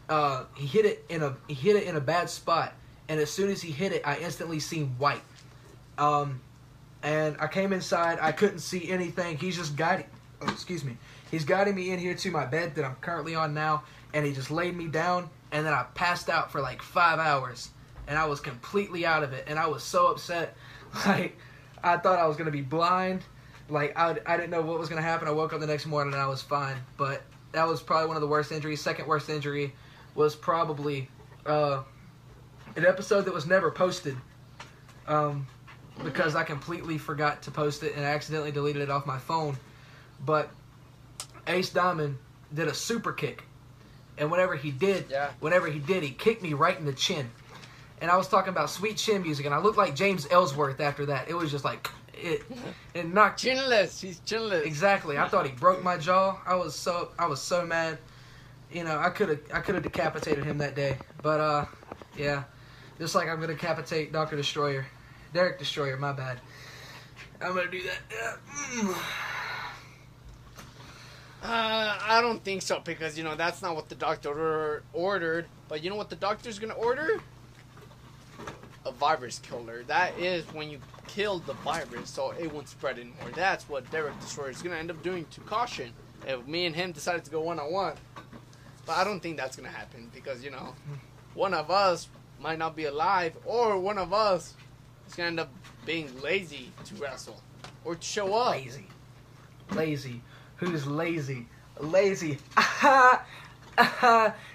[0.08, 2.74] uh, he hit it in a he hit it in a bad spot.
[3.08, 5.22] And as soon as he hit it, I instantly seen white.
[5.98, 6.40] Um,
[7.02, 8.18] and I came inside.
[8.20, 9.36] I couldn't see anything.
[9.36, 10.06] He's just guiding.
[10.40, 10.96] Oh, excuse me.
[11.30, 14.32] He's guiding me in here to my bed that I'm currently on now, and he
[14.32, 17.70] just laid me down, and then I passed out for like five hours,
[18.10, 20.56] and I was completely out of it, and I was so upset.
[21.06, 21.38] Like,
[21.84, 23.22] I thought I was gonna be blind.
[23.68, 25.28] Like, I, I didn't know what was gonna happen.
[25.28, 28.16] I woke up the next morning and I was fine, but that was probably one
[28.16, 28.80] of the worst injuries.
[28.80, 29.72] Second worst injury
[30.16, 31.08] was probably
[31.46, 31.84] uh,
[32.74, 34.16] an episode that was never posted.
[35.06, 35.46] Um,
[36.02, 39.56] because I completely forgot to post it and I accidentally deleted it off my phone.
[40.24, 40.50] But
[41.46, 42.18] Ace Diamond
[42.52, 43.44] did a super kick.
[44.18, 45.30] And whenever he did, Yeah.
[45.38, 47.30] whenever he did, he kicked me right in the chin.
[48.00, 51.06] And I was talking about sweet chin music, and I looked like James Ellsworth after
[51.06, 51.28] that.
[51.28, 52.42] It was just like it,
[52.94, 54.64] it knocked Chinless, he's chinless.
[54.64, 55.18] exactly.
[55.18, 56.38] I thought he broke my jaw.
[56.46, 57.98] I was so I was so mad.
[58.72, 60.96] You know, I could have I could have decapitated him that day.
[61.22, 61.64] But uh,
[62.16, 62.44] yeah,
[62.98, 64.86] just like I'm gonna decapitate Doctor Destroyer,
[65.34, 65.96] Derek Destroyer.
[65.96, 66.40] My bad.
[67.42, 67.98] I'm gonna do that.
[68.10, 68.82] Yeah.
[68.82, 69.02] Mm.
[71.42, 75.46] Uh, I don't think so because you know that's not what the doctor ordered.
[75.68, 77.20] But you know what the doctor's gonna order?
[78.86, 79.84] A virus killer.
[79.86, 83.30] That is when you kill the virus, so it won't spread anymore.
[83.34, 85.92] That's what Derek Destroyer is gonna end up doing to caution.
[86.26, 87.94] If me and him decided to go one on one,
[88.86, 90.74] but I don't think that's gonna happen because you know,
[91.34, 92.08] one of us
[92.40, 94.54] might not be alive, or one of us
[95.06, 95.52] is gonna end up
[95.84, 97.40] being lazy to wrestle
[97.84, 98.52] or to show up.
[98.52, 98.86] Lazy,
[99.72, 100.22] lazy.
[100.56, 101.46] Who's lazy?
[101.78, 102.38] Lazy.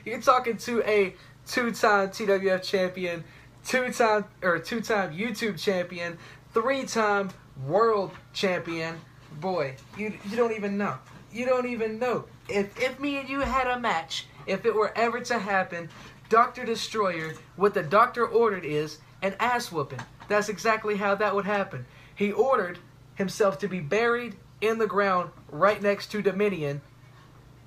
[0.06, 1.16] You're talking to a
[1.48, 3.24] two-time TWF champion,
[3.66, 6.18] two-time or two-time YouTube champion,
[6.54, 7.30] three-time
[7.66, 8.98] world champion.
[9.40, 10.98] Boy, you you don't even know.
[11.34, 12.26] You don't even know.
[12.48, 15.90] If if me and you had a match, if it were ever to happen,
[16.30, 20.00] Doctor Destroyer, what the doctor ordered is an ass whooping.
[20.28, 21.86] That's exactly how that would happen.
[22.16, 22.80] He ordered
[23.16, 26.82] himself to be buried in the ground right next to Dominion,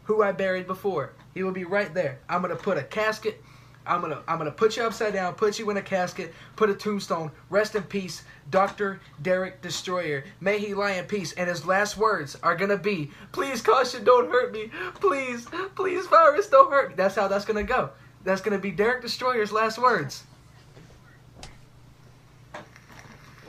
[0.04, 1.12] who I buried before.
[1.34, 2.20] He will be right there.
[2.28, 3.42] I'm gonna put a casket.
[3.88, 6.74] I'm gonna I'm gonna put you upside down, put you in a casket, put a
[6.74, 7.30] tombstone.
[7.48, 10.24] Rest in peace, Doctor Derek Destroyer.
[10.40, 11.32] May he lie in peace.
[11.32, 14.70] And his last words are gonna be, "Please, caution, don't hurt me.
[15.00, 17.90] Please, please, virus, don't hurt me." That's how that's gonna go.
[18.24, 20.24] That's gonna be Derek Destroyer's last words.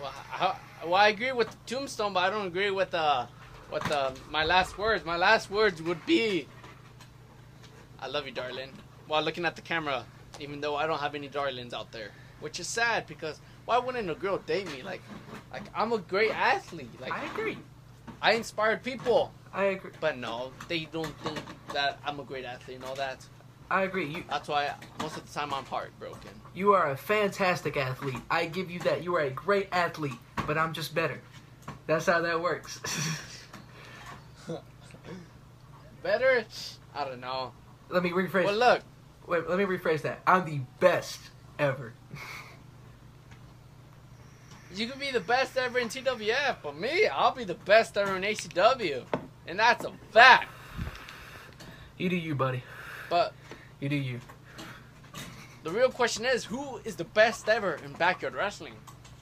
[0.01, 3.27] Well, I, well, I agree with the Tombstone, but I don't agree with uh,
[3.69, 5.03] what the my last words?
[5.03, 6.47] My last words would be,
[7.99, 8.71] "I love you, darling."
[9.07, 10.05] While looking at the camera,
[10.39, 14.09] even though I don't have any darlings out there, which is sad because why wouldn't
[14.09, 14.81] a girl date me?
[14.81, 15.01] Like,
[15.51, 16.89] like I'm a great athlete.
[16.99, 17.57] Like I agree.
[18.21, 19.91] I inspired people, I agree.
[20.01, 21.39] but no, they don't think
[21.73, 23.25] that I'm a great athlete and all that.
[23.71, 24.07] I agree.
[24.07, 26.31] You That's why most of the time I'm heartbroken.
[26.55, 28.17] you are a fantastic athlete.
[28.29, 29.03] I give you that.
[29.03, 31.21] You are a great athlete, but I'm just better.
[31.85, 32.79] That's how that works.
[36.03, 36.45] Better?
[36.95, 37.51] I don't know.
[37.89, 38.45] let me rephrase.
[38.45, 38.81] Well, look,
[39.29, 40.21] Wait, let me rephrase that.
[40.25, 41.19] I'm the best
[41.59, 41.93] ever.
[44.73, 48.17] you could be the best ever in TWF, but me, I'll be the best ever
[48.17, 49.03] in ACW,
[49.45, 50.49] and that's a fact.
[51.99, 52.63] You do you, buddy.
[53.07, 53.33] But
[53.79, 54.19] You do you.
[55.63, 58.73] the real question is, who is the best ever in backyard wrestling?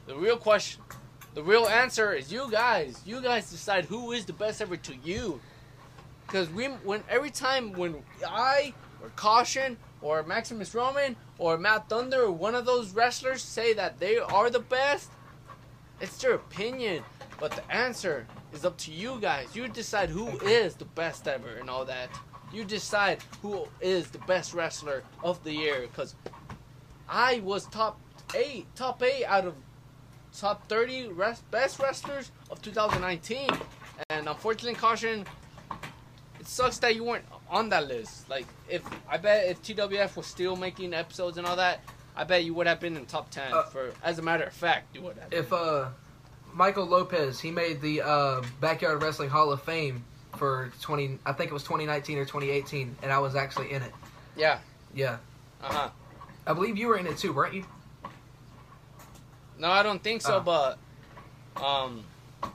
[0.05, 0.81] The real question,
[1.33, 3.01] the real answer is you guys.
[3.05, 5.41] You guys decide who is the best ever to you.
[6.25, 12.23] Because we, when every time when I or Caution or Maximus Roman or Matt Thunder
[12.23, 15.11] or one of those wrestlers say that they are the best,
[15.99, 17.03] it's their opinion.
[17.39, 19.55] But the answer is up to you guys.
[19.55, 22.09] You decide who is the best ever and all that.
[22.51, 25.81] You decide who is the best wrestler of the year.
[25.81, 26.15] Because
[27.07, 27.99] I was top
[28.35, 29.55] eight, top eight out of
[30.35, 33.49] top 30 res- best wrestlers of 2019.
[34.09, 35.25] And unfortunately, caution.
[36.39, 38.29] It sucks that you weren't on that list.
[38.29, 41.79] Like, if I bet if TWF was still making episodes and all that,
[42.15, 43.53] I bet you would have been in top 10.
[43.53, 45.31] Uh, for as a matter of fact, you would have.
[45.33, 45.89] If uh,
[46.53, 50.03] Michael Lopez, he made the uh, Backyard Wrestling Hall of Fame
[50.37, 51.19] for 20.
[51.25, 53.91] I think it was 2019 or 2018, and I was actually in it.
[54.35, 54.59] yeah.
[54.95, 55.17] Yeah,
[55.61, 55.89] Uh huh.
[56.47, 57.65] I believe you were in it too, weren't you?
[59.59, 60.37] No, I don't think so.
[60.37, 60.39] Oh.
[61.55, 62.03] But um,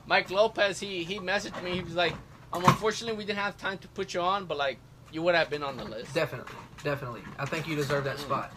[0.07, 1.71] Mike Lopez, he he messaged me.
[1.75, 2.13] He was like,
[2.53, 4.77] um, unfortunately, we didn't have time to put you on, but like,
[5.11, 6.13] you would have been on the list.
[6.13, 7.21] Definitely, definitely.
[7.37, 8.21] I think you deserve that Mm.
[8.21, 8.51] spot.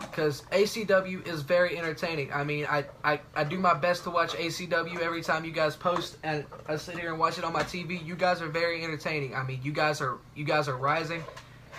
[0.00, 2.32] Because ACW is very entertaining.
[2.32, 5.76] I mean, I, I, I do my best to watch ACW every time you guys
[5.76, 8.02] post, and I sit here and watch it on my TV.
[8.02, 9.34] You guys are very entertaining.
[9.34, 11.22] I mean, you guys are you guys are rising,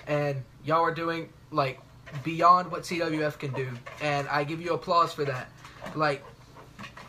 [0.05, 1.79] and y'all are doing like
[2.23, 3.67] beyond what CWF can do,
[4.01, 5.49] and I give you applause for that.
[5.95, 6.23] Like,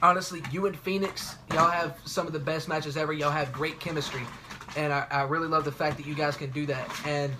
[0.02, 3.12] honestly, you and Phoenix, y'all have some of the best matches ever.
[3.12, 4.22] Y'all have great chemistry,
[4.76, 6.88] and I, I really love the fact that you guys can do that.
[7.06, 7.32] And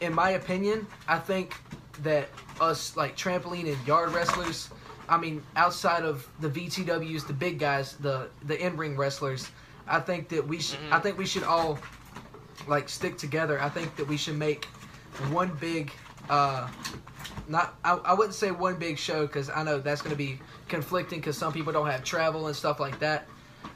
[0.00, 1.54] in my opinion, I think
[2.02, 2.28] that
[2.60, 4.70] us like trampoline and yard wrestlers,
[5.08, 9.50] I mean, outside of the VTWs, the big guys, the the in ring wrestlers,
[9.86, 10.78] I think that we should.
[10.80, 10.92] Mhm.
[10.92, 11.78] I think we should all
[12.66, 13.60] like stick together.
[13.62, 14.66] I think that we should make
[15.30, 15.92] one big.
[16.28, 16.68] uh
[17.48, 20.40] not I, I wouldn't say one big show because I know that's going to be
[20.68, 23.26] conflicting because some people don't have travel and stuff like that.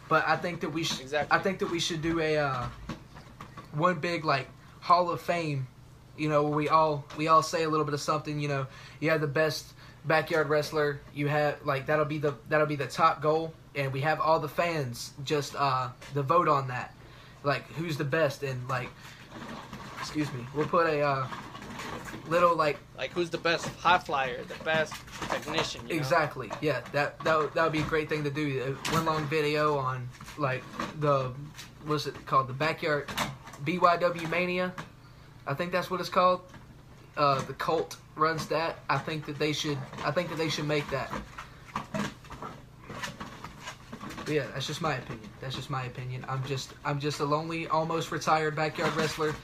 [0.09, 1.01] But I think that we should.
[1.01, 1.39] Exactly.
[1.39, 2.67] I think that we should do a uh,
[3.73, 4.49] one big like
[4.81, 5.67] Hall of Fame.
[6.17, 8.41] You know, where we all we all say a little bit of something.
[8.41, 8.67] You know,
[8.99, 9.73] you have the best
[10.05, 11.01] backyard wrestler.
[11.15, 14.41] You have like that'll be the that'll be the top goal, and we have all
[14.41, 16.95] the fans just uh the vote on that.
[17.43, 18.91] Like who's the best and like,
[19.99, 21.27] excuse me, we'll put a uh,
[22.29, 24.95] little like Like, who's the best high flyer, the best
[25.29, 25.83] technician?
[25.89, 26.01] You know?
[26.01, 26.51] Exactly.
[26.61, 28.77] Yeah, that that would, that would be a great thing to do.
[28.91, 30.63] One long video on like
[31.01, 31.33] the
[31.87, 32.49] what's it called?
[32.49, 33.09] The backyard
[33.65, 34.73] BYW Mania.
[35.47, 36.43] I think that's what it's called.
[37.17, 38.79] Uh, the cult runs that.
[38.89, 39.79] I think that they should.
[40.05, 41.11] I think that they should make that.
[44.25, 45.29] But yeah, that's just my opinion.
[45.41, 46.25] That's just my opinion.
[46.29, 49.35] I'm just I'm just a lonely, almost retired backyard wrestler.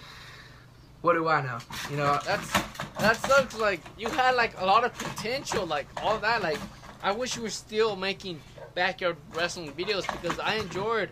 [1.03, 1.59] What do I know?
[1.91, 2.51] You know, That's
[2.99, 3.59] that sucks.
[3.59, 6.43] Like you had like a lot of potential, like all that.
[6.43, 6.59] Like
[7.03, 8.41] I wish you were still making
[8.75, 11.11] backyard wrestling videos because I enjoyed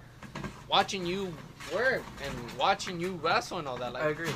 [0.69, 1.33] watching you
[1.73, 3.95] work and watching you wrestle and all that.
[3.95, 4.33] I Like agree.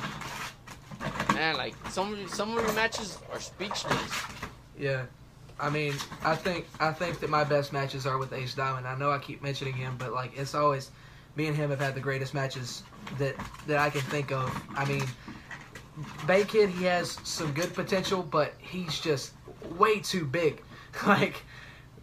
[1.33, 4.13] man, like some of your- some of your matches are speechless.
[4.77, 5.03] Yeah,
[5.59, 8.87] I mean, I think I think that my best matches are with Ace Diamond.
[8.87, 10.91] I know I keep mentioning him, but like it's always
[11.35, 12.83] me and him have had the greatest matches
[13.17, 13.35] that
[13.67, 14.49] that I can think of.
[14.75, 15.03] I mean,
[16.27, 19.33] Bay Kid he has some good potential, but he's just
[19.77, 20.61] way too big.
[21.05, 21.43] Like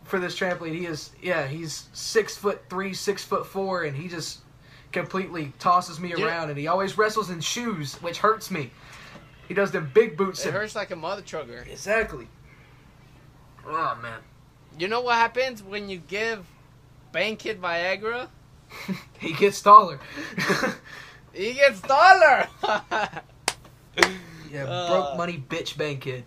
[0.04, 4.06] for this trampoline, he is yeah he's six foot three, six foot four, and he
[4.08, 4.38] just
[4.92, 6.26] completely tosses me Yeah.
[6.26, 8.70] around, and he always wrestles in shoes, which hurts me.
[9.48, 10.40] He does them big boots.
[10.44, 11.66] It and- hurts like a mother trucker.
[11.70, 12.28] Exactly.
[13.66, 14.20] Oh man.
[14.78, 16.46] You know what happens when you give
[17.12, 18.28] Bankid Viagra?
[19.18, 19.98] he gets taller.
[21.32, 22.48] He gets taller.
[24.50, 24.88] Yeah, Uh.
[24.88, 26.24] broke money bitch bank kid.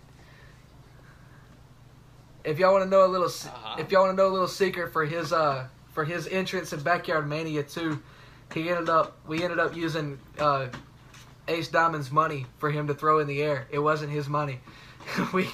[2.44, 3.76] If y'all want to know a little, Uh-huh.
[3.78, 6.80] if y'all want to know a little secret for his uh for his entrance in
[6.80, 8.00] Backyard Mania 2.
[8.54, 10.66] He ended up we ended up using uh,
[11.48, 13.66] Ace Diamond's money for him to throw in the air.
[13.70, 14.60] It wasn't his money.
[15.32, 15.48] we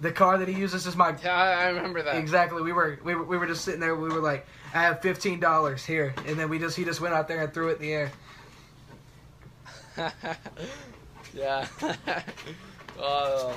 [0.00, 2.16] the car that he uses is my Yeah, I I remember that.
[2.16, 2.62] exactly.
[2.62, 3.94] We were we were we were just sitting there.
[3.96, 7.14] We were like, I have fifteen dollars here, and then we just he just went
[7.14, 8.12] out there and threw it in the air.
[11.34, 11.66] yeah.
[13.00, 13.52] uh,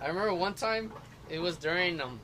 [0.00, 0.92] I remember one time
[1.28, 2.20] it was during um,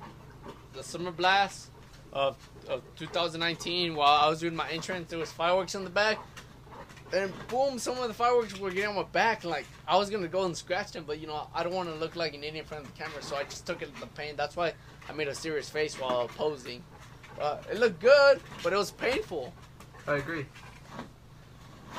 [0.72, 1.70] the summer blast
[2.12, 2.36] of,
[2.68, 5.10] of 2019 while I was doing my entrance.
[5.10, 6.18] There was fireworks in the back.
[7.12, 9.42] And boom, some of the fireworks were getting on my back.
[9.44, 11.94] Like I was gonna go and scratch them, but you know I don't want to
[11.94, 14.00] look like an idiot in front of the camera, so I just took it in
[14.00, 14.34] the pain.
[14.36, 14.74] That's why
[15.08, 16.82] I made a serious face while posing.
[17.40, 19.54] Uh, it looked good, but it was painful.
[20.06, 20.44] I agree.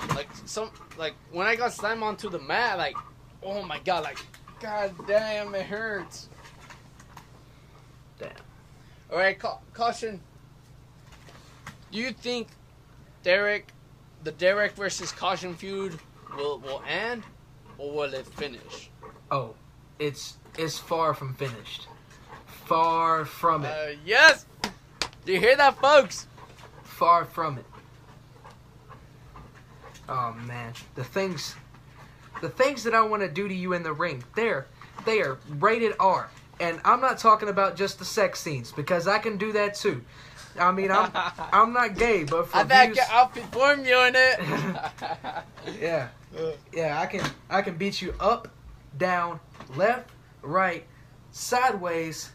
[0.09, 2.95] Like some like when I got slammed onto the mat, like
[3.43, 4.19] oh my god, like
[4.59, 6.29] god damn, it hurts.
[8.19, 8.31] Damn.
[9.11, 10.21] All right, ca- caution.
[11.91, 12.47] Do you think
[13.23, 13.71] Derek,
[14.23, 15.99] the Derek versus Caution feud,
[16.35, 17.23] will will end,
[17.77, 18.89] or will it finish?
[19.31, 19.55] Oh,
[19.97, 21.87] it's it's far from finished.
[22.65, 23.71] Far from it.
[23.71, 24.45] Uh, yes.
[25.25, 26.27] Do you hear that, folks?
[26.83, 27.65] Far from it.
[30.09, 31.55] Oh man, the things,
[32.41, 34.65] the things that I want to do to you in the ring, they're
[35.05, 39.19] they are rated R, and I'm not talking about just the sex scenes because I
[39.19, 40.03] can do that too.
[40.59, 41.11] I mean, I'm
[41.53, 45.79] I'm not gay, but for I views, can outperform you in it.
[45.79, 46.07] yeah,
[46.73, 48.47] yeah, I can I can beat you up,
[48.97, 49.39] down,
[49.75, 50.09] left,
[50.41, 50.85] right,
[51.31, 52.31] sideways,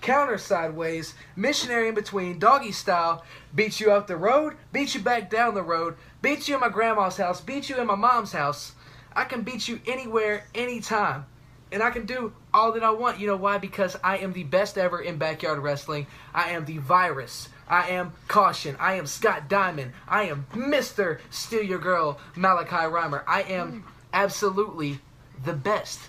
[0.00, 5.28] counter sideways, missionary in between, doggy style, beat you up the road, beat you back
[5.28, 8.72] down the road, beat you in my grandma's house, beat you in my mom's house.
[9.14, 11.24] I can beat you anywhere, anytime.
[11.70, 13.20] And I can do all that I want.
[13.20, 13.58] You know why?
[13.58, 16.08] Because I am the best ever in backyard wrestling.
[16.34, 17.48] I am the virus.
[17.68, 18.76] I am Caution.
[18.80, 19.92] I am Scott Diamond.
[20.08, 21.20] I am Mr.
[21.30, 23.22] Steal Your Girl, Malachi Reimer.
[23.28, 24.98] I am absolutely
[25.44, 26.00] the best.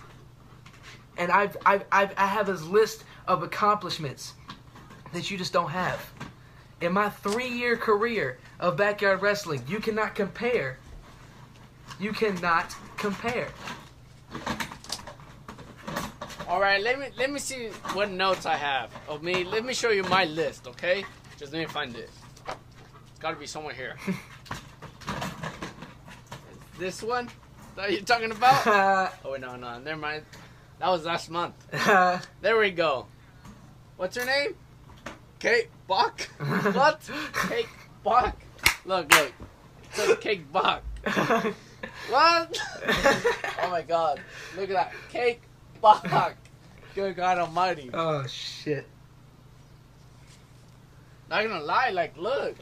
[1.15, 4.33] And I've, I've, I've, I have a list of accomplishments
[5.13, 6.11] that you just don't have.
[6.79, 10.77] In my three year career of backyard wrestling, you cannot compare.
[11.99, 13.47] You cannot compare.
[16.47, 19.43] All right, let me let me see what notes I have of me.
[19.43, 21.03] Let me show you my list, okay?
[21.37, 22.09] Just let me find it.
[22.47, 23.95] It's got to be somewhere here.
[26.79, 27.29] this one
[27.75, 29.11] that you're talking about?
[29.25, 30.23] Oh wait, no, no, never mind.
[30.79, 31.55] That was last month.
[32.41, 33.07] There we go.
[33.97, 34.55] What's her name?
[35.39, 36.21] Kate Bach.
[36.73, 37.09] what?
[37.49, 37.69] Cake
[38.03, 38.35] Bach.
[38.85, 39.33] Look, look.
[39.83, 40.83] It says Cake Bach.
[42.09, 42.57] What?
[43.63, 44.21] oh my God!
[44.55, 45.41] Look at that cake
[45.81, 46.35] Bach.
[46.95, 47.89] Good God Almighty!
[47.93, 48.87] oh shit.
[51.29, 52.55] Not gonna lie, like, look,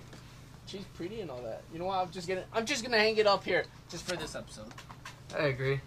[0.66, 1.62] she's pretty and all that.
[1.72, 2.00] You know what?
[2.00, 4.66] I'm just gonna, I'm just gonna hang it up here just for this episode.
[5.38, 5.80] I agree.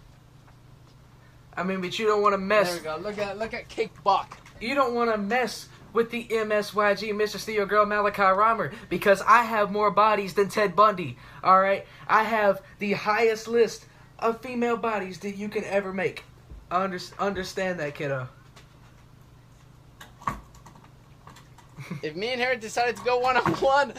[1.57, 2.69] I mean, but you don't want to mess.
[2.69, 3.09] There we go.
[3.09, 4.37] Look at, look at Cake Bach.
[4.61, 7.37] You don't want to mess with the MSYG Mr.
[7.37, 11.17] Steal Girl Malachi Reimer because I have more bodies than Ted Bundy.
[11.43, 13.85] All right, I have the highest list
[14.19, 16.23] of female bodies that you can ever make.
[16.71, 18.27] Under, understand that, kiddo.
[22.03, 23.93] If me and her decided to go one on one,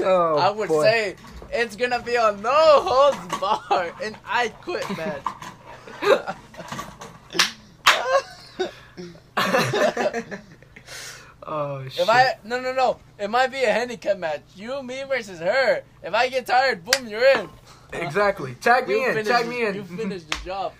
[0.00, 0.82] oh, I would boy.
[0.82, 1.16] say
[1.50, 5.20] it's gonna be a no holds bar, and I quit, man.
[11.42, 12.02] oh shit.
[12.02, 14.42] If I no no no, it might be a handicap match.
[14.54, 15.82] You, me versus her.
[16.02, 17.48] If I get tired, boom, you're in.
[17.92, 18.54] exactly.
[18.54, 19.14] Tag me You in.
[19.14, 19.74] finish- Tag me in.
[19.74, 20.72] You finished the job.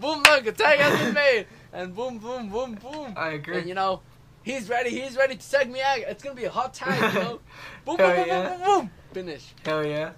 [0.00, 3.12] Boom, look, a tag has been made, and boom, boom, boom, boom.
[3.16, 3.58] I agree.
[3.58, 4.00] And you know,
[4.42, 4.90] he's ready.
[4.90, 5.98] He's ready to tag me out.
[5.98, 7.40] It's gonna be a hot tag, you know.
[7.84, 8.48] boom, boom, Hell boom, yeah.
[8.48, 8.90] boom, boom, boom.
[9.12, 9.52] Finish.
[9.64, 10.12] Hell yeah.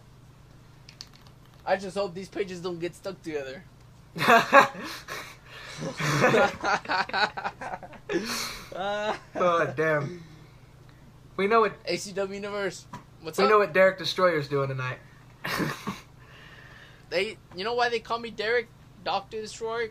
[1.67, 3.65] I just hope these pages don't get stuck together.
[9.25, 10.23] Oh damn.
[11.37, 12.87] We know what ACW Universe.
[13.23, 13.43] What's up?
[13.43, 13.51] we up?
[13.51, 14.99] know what Derek Destroyer's doing tonight.
[17.15, 18.67] They, you know why they call me Derek
[19.05, 19.91] Doctor Destroyer?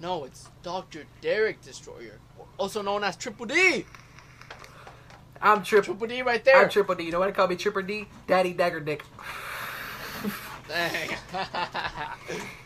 [0.00, 2.18] No, it's Doctor Derek Destroyer,
[2.56, 3.84] also known as Triple D.
[5.42, 5.92] I'm triple.
[5.92, 6.62] Triple D right there.
[6.62, 7.04] I'm triple D.
[7.04, 8.06] You know why they call me triple D?
[8.26, 9.04] Daddy Dagger Dick.
[10.68, 11.10] Dang.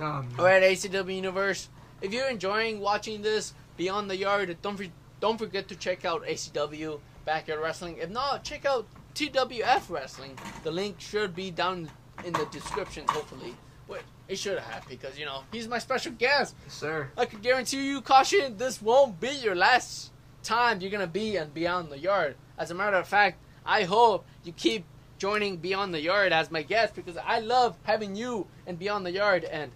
[0.00, 1.68] Um, All right, ACW Universe.
[2.00, 4.86] If you're enjoying watching this Beyond the Yard, don't for,
[5.20, 7.98] don't forget to check out ACW Backyard Wrestling.
[7.98, 10.38] If not, check out TWF Wrestling.
[10.62, 11.90] The link should be down
[12.24, 13.54] in the description, hopefully.
[13.88, 16.54] Wait, He should have because you know he's my special guest.
[16.64, 17.10] Yes, sir.
[17.16, 21.50] I can guarantee you, caution, this won't be your last time you're gonna be on
[21.50, 22.36] Beyond the Yard.
[22.56, 24.84] As a matter of fact, I hope you keep
[25.18, 29.12] joining Beyond the Yard as my guest because I love having you and Beyond the
[29.12, 29.72] Yard and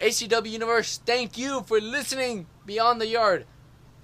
[0.00, 1.00] ACW Universe.
[1.04, 3.46] Thank you for listening Beyond the Yard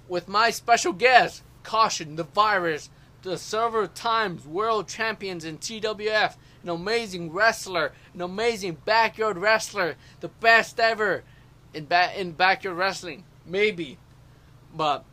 [0.07, 2.89] with my special guest, Caution the Virus,
[3.23, 10.27] the several times world champions in TWF, an amazing wrestler, an amazing backyard wrestler, the
[10.27, 11.23] best ever
[11.73, 13.97] in ba- in backyard wrestling, maybe,
[14.75, 15.05] but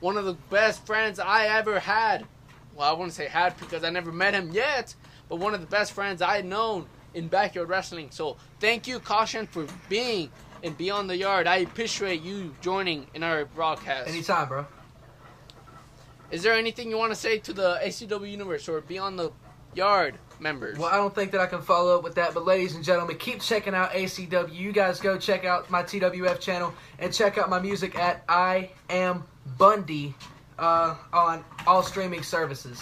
[0.00, 2.26] one of the best friends I ever had.
[2.74, 4.94] Well, I wouldn't say had because I never met him yet,
[5.28, 8.08] but one of the best friends I had known in backyard wrestling.
[8.10, 10.30] So thank you, Caution, for being
[10.62, 11.46] in Beyond the Yard.
[11.46, 14.08] I appreciate you joining in our broadcast.
[14.08, 14.66] Anytime, bro.
[16.30, 19.32] Is there anything you want to say to the ACW Universe or Beyond the
[19.74, 20.78] Yard members?
[20.78, 23.16] Well, I don't think that I can follow up with that, but ladies and gentlemen,
[23.16, 24.54] keep checking out ACW.
[24.54, 28.70] You guys go check out my TWF channel and check out my music at I
[28.88, 29.24] Am
[29.58, 30.14] Bundy
[30.58, 32.80] uh, on all streaming services.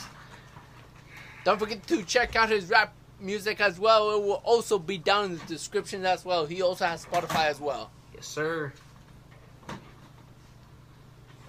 [1.45, 4.11] Don't forget to check out his rap music as well.
[4.17, 6.47] It will also be down in the description as well.
[6.47, 7.91] He also has Spotify as well.
[8.15, 8.73] Yes, sir.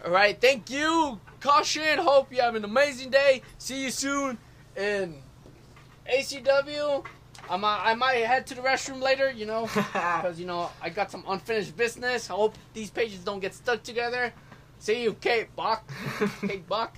[0.06, 1.20] All right, thank you.
[1.42, 2.00] Caution.
[2.00, 3.42] Hope you have an amazing day.
[3.58, 4.38] See you soon
[4.76, 5.16] in
[6.10, 7.06] ACW.
[7.50, 10.90] I might, I might head to the restroom later, you know, because you know I
[10.90, 12.30] got some unfinished business.
[12.30, 14.34] I hope these pages don't get stuck together.
[14.80, 15.90] See you, Kate Buck.
[16.42, 16.96] Kate Buck.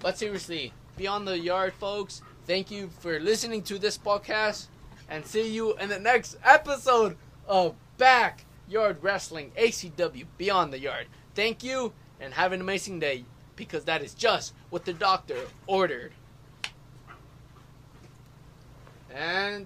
[0.00, 2.22] But seriously, beyond the yard, folks.
[2.46, 4.66] Thank you for listening to this podcast,
[5.08, 7.16] and see you in the next episode
[7.46, 11.06] of Backyard Wrestling ACW Beyond the Yard.
[11.34, 13.24] Thank you, and have an amazing day,
[13.54, 16.12] because that is just what the doctor ordered.
[19.14, 19.64] And